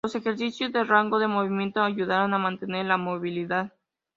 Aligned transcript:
Los 0.03 0.15
ejercicios 0.15 0.73
de 0.73 0.83
rango 0.83 1.19
de 1.19 1.27
movimiento 1.27 1.83
ayudarán 1.83 2.33
a 2.33 2.39
mantener 2.39 2.87
la 2.87 2.97
movilidad. 2.97 3.71